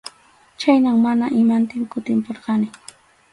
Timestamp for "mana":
1.05-1.25